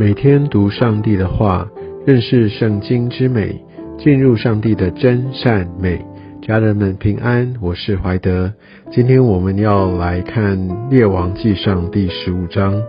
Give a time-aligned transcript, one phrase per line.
[0.00, 1.68] 每天读上帝的话，
[2.06, 3.54] 认识圣经之美，
[3.98, 6.02] 进入上帝的真善美。
[6.40, 8.50] 家人们平安，我是怀德。
[8.90, 10.56] 今天我们要来看
[10.90, 12.82] 《列王记上》第十五章。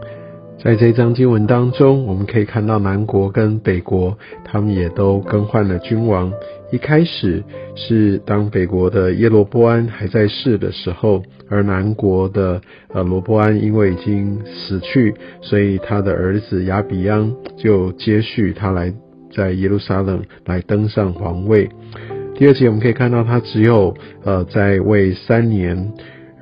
[0.63, 4.15] 在这章经文当中，我们可以看到南国跟北国，
[4.45, 6.31] 他们也都更换了君王。
[6.71, 7.43] 一开始
[7.75, 12.61] 是当北国的耶罗波安还在世的时候，而南国的
[12.93, 18.93] 呃罗波安因为已经死去，所以他的儿子亚比央就接续他来
[19.35, 21.67] 在耶路撒冷来登上皇位。
[22.35, 25.91] 第二节我们可以看到他只有呃在位三年。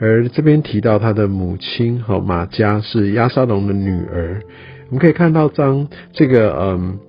[0.02, 4.42] 而这边提到他的母亲和马加是亚沙龙的女儿，
[4.88, 7.00] 我们可以看到当这个嗯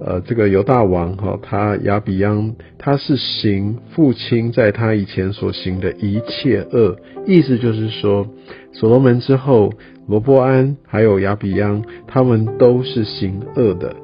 [0.00, 8.26] 呃这个犹大王哈他亚比央他是行父亲在他以前所行的一切恶，意思就是说
[8.72, 9.70] 所罗门之后
[10.08, 13.94] 罗波安还有亚比央他们都是行恶的，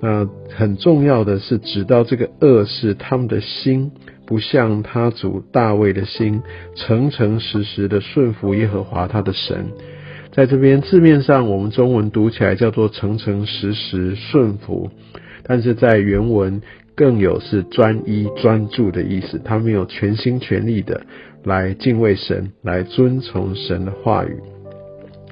[0.00, 3.90] 那很重要的是指到这个恶是他们的心。
[4.32, 6.40] 不像他主大卫的心，
[6.74, 9.66] 诚诚实实的顺服耶和华他的神。
[10.30, 14.90] 在这边字面上，我们中文读起来叫做诚诚实实顺服，
[15.42, 16.62] 但是在原文
[16.96, 19.38] 更有是专一专注的意思。
[19.44, 21.02] 他没有全心全力的
[21.44, 24.51] 来敬畏神，来遵从神的话语。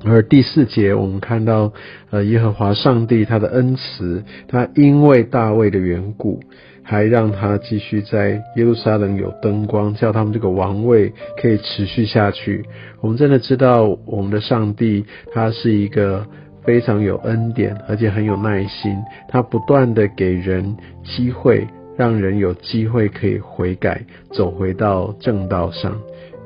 [0.05, 1.73] 而第四节，我们看到，
[2.11, 6.41] 呃，耶和华上帝他的恩慈，他因为大卫的缘故。
[6.83, 12.65] 还让他继续在耶路撒冷有灯光，叫他们这个王位可以持续下去。
[13.01, 16.27] 我们真的知道，我们的上帝他是一个
[16.65, 18.97] 非常有恩典，而且很有耐心。
[19.29, 25.97] 他不断的给人机会，让人有机会可以悔改，走回到正道上。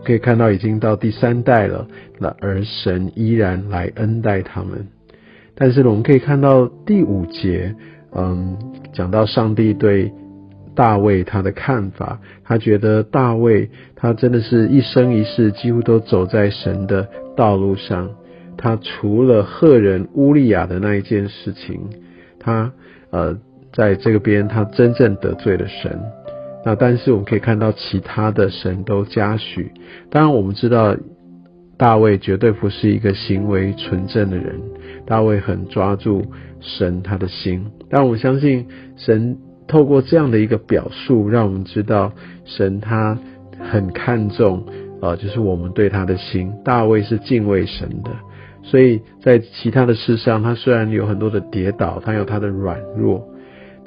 [0.05, 1.89] 可以看到，已经到第三代了，
[2.21, 4.87] 那而神依然来恩待他们。
[5.57, 7.75] 但是呢我们可以看到第五节，
[8.15, 8.57] 嗯，
[8.93, 10.13] 讲到上帝对。
[10.77, 18.11] 大卫他的看法，他觉得大卫他真的是一生一世几乎都走在神的道路上。
[18.57, 21.81] 他除了赫人乌利亚的那一件事情，
[22.41, 22.73] 他
[23.11, 23.39] 呃
[23.73, 25.97] 在这个边他真正得罪了神。
[26.65, 29.73] 那但是我们可以看到其他的神都嘉许。
[30.11, 30.97] 当然我们知道
[31.77, 34.61] 大卫绝对不是一个行为纯正的人，
[35.07, 36.25] 大卫很抓住
[36.61, 37.67] 神他的心。
[37.91, 38.67] 但我相信
[38.97, 39.39] 神。
[39.67, 42.13] 透过这样的一个表述，让我们知道
[42.45, 43.19] 神他
[43.59, 44.63] 很看重
[45.01, 46.53] 啊，就是我们对他的心。
[46.63, 48.11] 大卫是敬畏神的，
[48.63, 53.27] 所以在其他的事上，他虽然有很多的跌倒，他有他的软弱，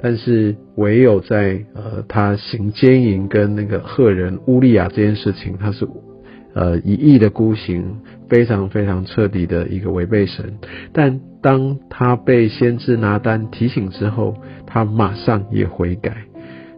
[0.00, 5.86] 但是唯有在呃他行奸淫跟那个赫人乌利亚这件事情，他是。
[6.54, 10.54] 呃，一意的孤行，非常非常彻底的一个违背神。
[10.92, 14.34] 但当他被先知拿单提醒之后，
[14.66, 16.16] 他马上也悔改。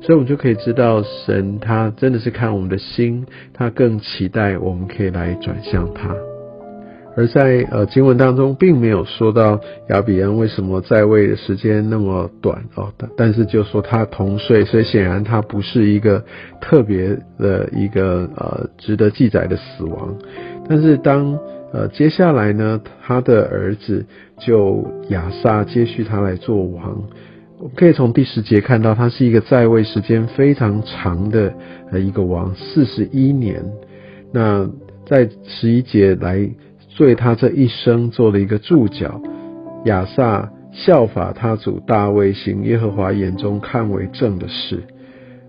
[0.02, 6.14] 所以，我们就可以知道，神他真的是看我们的心，他更期待我们可以来转向他。
[7.16, 16.24] 而在呃经文当中，并没有说到亚比安为什么在位的时间那么短哦，但但是就说他同岁，所以显然他不是一个
[16.60, 20.16] 特别的一个呃值得记载的死亡。
[20.68, 21.36] 但是当
[21.72, 24.06] 呃接下来呢，他的儿子
[24.38, 27.02] 就亚撒接续他来做王，
[27.58, 31.52] 我们可以从第十节看到，他是一个在位时间非常长的
[31.90, 33.64] 呃一个王，四十一年。
[34.32, 34.70] 那
[35.04, 36.48] 在十一节来。
[37.00, 39.22] 对他这一生做了一个注脚，
[39.86, 44.82] 亚萨效法他主大卫行耶和华眼中看为正的事，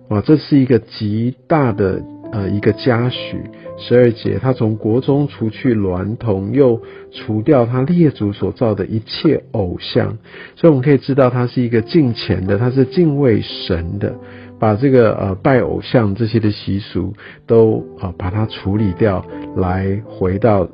[0.07, 2.01] 哇，这是一个极大的
[2.31, 3.35] 呃一个嘉许。
[3.77, 10.17] 十二节，他从国中除去娈童，又除掉他列祖所造的一切偶像，
[10.55, 14.15] 所以我们可以知道他是一个敬虔的，他是敬畏神的，
[14.57, 17.13] 把这个呃拜偶像这些的习俗
[17.45, 19.25] 都啊把它处理掉，
[19.57, 20.65] 来回到。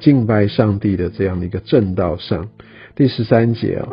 [0.00, 2.48] 敬拜上帝的这样的一个正道上，
[2.94, 3.88] 第十三节啊，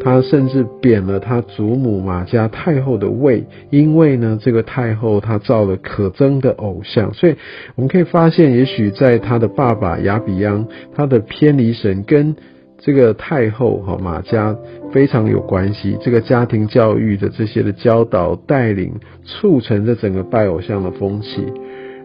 [0.00, 7.34] 他甚至贬了他祖母马家太后的位，因为呢，这个太后她造了可憎的偶像，所以
[7.74, 12.36] 我们可以发现，也许在他的爸爸亚比央，他的偏离神跟
[12.78, 14.54] 这个太后哈马家
[14.92, 18.92] 非常有关系，这个家庭教育的这些的教导带领，
[19.24, 21.46] 促成这整个拜偶像的风气。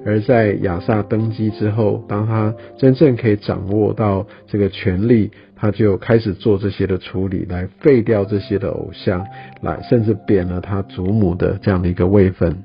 [0.05, 9.25] 而在亚萨登基之后，当他真正可以掌握到这个权力，他就开始做这些的处理，来废掉这些的偶像，
[9.61, 12.63] 来甚至贬了他祖母的这样的一个位分。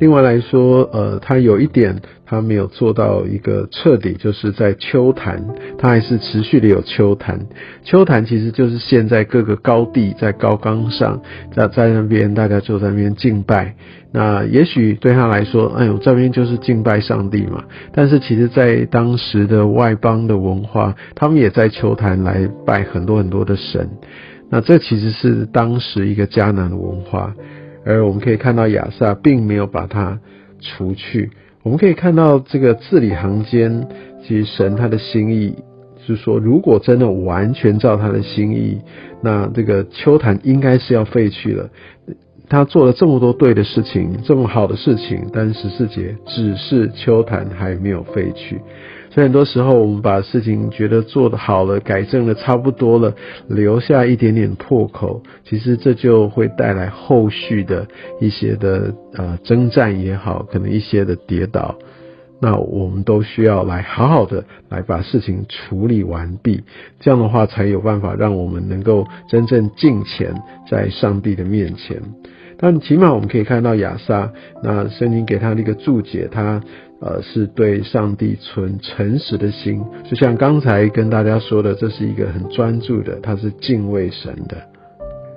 [0.00, 1.96] 另外来说，呃，他有一点
[2.26, 5.42] 他没有做到一个彻底，就是在秋坛，
[5.78, 7.38] 他还是持续的有秋坛。
[7.84, 11.22] 秋坛其实就是现在各个高地在高岗上，
[11.54, 13.74] 在在那边大家就在那边敬拜。
[14.12, 17.64] 那也许对他来说，哎呦，这边就是敬拜上帝嘛。
[17.92, 23.88] 但是其实，在当时的外邦的文化，他们也在秋坛来拜很多很多的神。
[24.50, 27.32] 那这其实是当时一个迦南的文化。
[27.84, 30.20] 而我们可以看到亚萨并没有把它
[30.60, 31.30] 除去。
[31.62, 33.86] 我们可以看到这个字里行间，
[34.22, 35.56] 其实神他的心意
[36.06, 38.78] 是说，如果真的完全照他的心意，
[39.22, 41.70] 那这个秋坛应该是要废去了。
[42.46, 48.60] 他做了这么多对的事情，这么好的事情，但十四节只是秋坛还没有废去。
[49.14, 53.14] 所以很多时候，我们把事情觉得做得好了，改正的差不多了，
[53.46, 57.86] 留下一点点破口，其实这就会带来后续的
[58.20, 61.76] 一些的呃征战也好，可能一些的跌倒。
[62.40, 66.64] 那我们都需要来好好的来把事情处理完毕，
[66.98, 70.34] 这样的话才有办法让我们能够真正敬虔
[70.68, 72.02] 在上帝的面前。
[72.58, 74.30] 但起码我们可以看到亚萨，
[74.62, 76.60] 那圣经给他的一个注解，他。
[77.00, 84.56] 呃，是对上帝存诚实的心，就像刚才跟大家说的，这是一个很专注的，他是敬畏神的。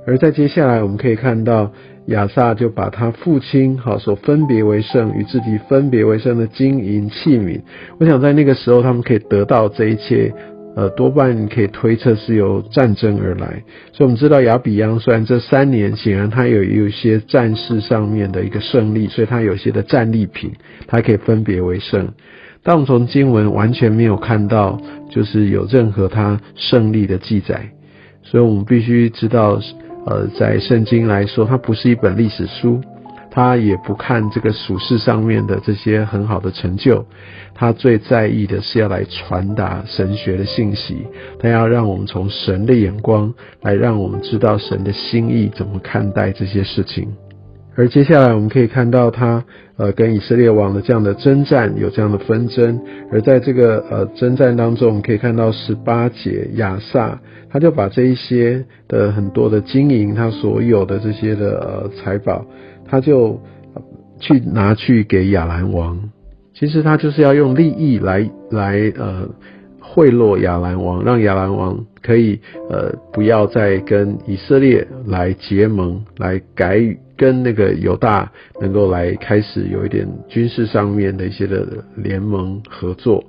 [0.06, 1.70] 而在接下来，我们可以看到
[2.06, 7.60] 亚萨就把他父亲好所分别为圣与自己分别为圣的金银器皿，
[8.00, 10.34] 我想在那个时候，他们可以得到这一切。
[10.78, 13.64] 呃，多半可以推测是由战争而来，
[13.94, 20.52] 所以我们知道亚比央虽然这三年显然他有有一些战事上面的一个胜利，所以他有些的战利品，
[20.86, 22.08] 他可以分别为胜。
[22.62, 24.80] 但我们从经文完全没有看到，
[25.10, 27.72] 就是有任何他胜利的记载，
[28.22, 29.60] 所以我们必须知道，
[30.06, 32.80] 呃，在圣经来说，它不是一本历史书。
[33.38, 37.06] 他也不看这个属世上面的这些很好的成就，
[37.54, 41.06] 他最在意的是要来传达神学的信息，
[41.38, 43.32] 他要让我们从神的眼光
[43.62, 47.10] 来让我们知道神的心意怎么看待这些事情。
[47.76, 49.46] 而接下来我们可以看到他
[49.78, 52.82] 呃跟以色列王的这样的征战有这样的纷争，
[53.12, 62.44] 而在这个呃征战当中，我们可以看到十八节亚萨他就把这一些的很多的金银，他所有的这些的呃财宝。
[62.88, 63.40] 他就
[64.20, 66.10] 去拿去给亚兰王，
[66.54, 69.30] 其实他就是要用利益来来呃
[69.80, 72.40] 贿赂亚兰王，让亚兰王可以
[72.70, 76.80] 呃不要再跟以色列来结盟，来改
[77.16, 83.24] 跟那个犹大能够来开始有一点军事上面的一些的联盟合作，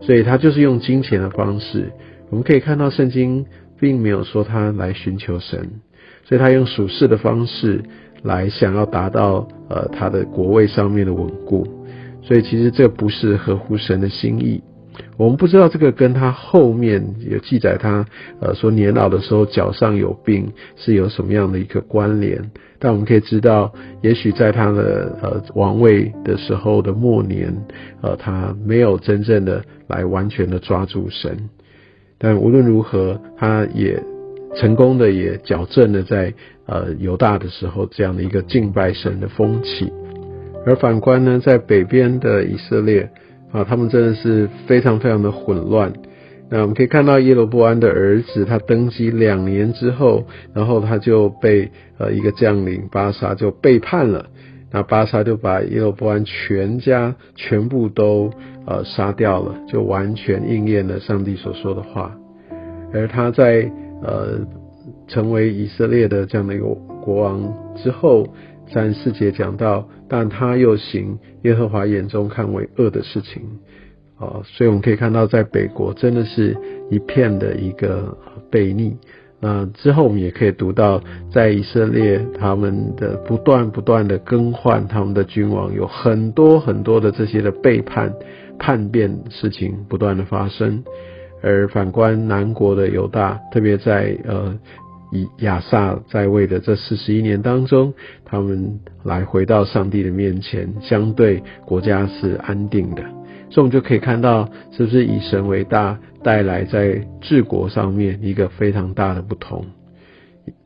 [0.00, 1.90] 所以他就是用金钱的方式。
[2.30, 3.46] 我们可以看到圣经
[3.80, 5.70] 并没有说他来寻求神，
[6.24, 7.82] 所以他用属世的方式。
[8.22, 11.66] 来想要达到呃他的国位上面的稳固，
[12.22, 14.62] 所以其实这不是合乎神的心意。
[15.16, 18.04] 我们不知道这个跟他后面有记载他
[18.40, 22.50] 呃说年老的时候脚上有病是有什么样的一个关联，
[22.80, 23.72] 但我们可以知道，
[24.02, 27.56] 也许在他的呃王位的时候的末年，
[28.00, 31.48] 呃他没有真正的来完全的抓住神，
[32.18, 34.02] 但无论如何，他也。
[34.56, 36.32] 成功的也矫正了在
[36.68, 39.90] 呃犹大的时候这样的一个敬拜神的风气，
[40.66, 43.10] 而反观呢，在北边的以色列
[43.50, 45.92] 啊，他们真的是非常非常的混乱。
[46.50, 54.26] 那我们可以看到耶罗波安的儿子，他登基两年之后，然后他就被呃一个将领巴沙就背叛了，
[54.70, 58.30] 那巴沙就把耶罗波安全家全部都
[58.66, 62.14] 呃杀掉了，就完全应验了上帝所说的话，
[62.92, 63.70] 而他在。
[64.00, 64.38] 呃，
[65.08, 66.66] 成为以色列的这样的一个
[67.02, 68.26] 国王之后，
[68.72, 73.42] 在四节讲到，但他又行耶和华眼中看为恶的事情，
[74.18, 76.56] 啊，所以我们可以看到，在北国真的是
[76.90, 78.16] 一片的一个
[78.50, 78.96] 背逆。
[79.40, 81.00] 那之后我们也可以读到，
[81.32, 88.12] 在以色列他们的不断不断的更换他们的君王，有很多很多的这些的背叛、
[88.58, 90.82] 叛变事情不断的发生。
[91.40, 94.58] 而反观南国的犹大，特别在呃
[95.10, 103.02] 以亚萨在位的这四十一年当中，他们来回到上帝的面前，相对国家是安定的。
[103.50, 109.64] 所以我们就可以看到，是不是以神为大，带来在治国上面一个非常大的不同。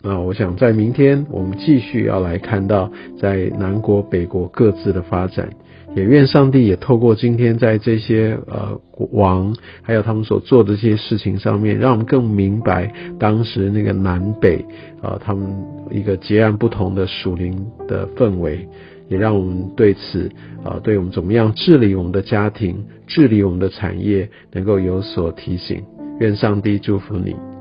[0.00, 5.49] 那我想在明天，我们继续要来看到在南国、北国各自的发展。
[5.94, 8.80] 也愿上帝也透过今天在这些呃
[9.12, 14.64] 王，还有他们所做的这些事情上面，让我们更明白当时那个南北
[15.02, 15.50] 啊，他们
[15.90, 18.68] 一个截然不同的属灵的氛围。
[19.08, 20.30] 也让我们对此
[20.64, 25.82] 啊，对我们怎么样治理我们的家庭、治理我们的产业，能够有所提醒。
[26.18, 27.51] 愿上帝祝福你。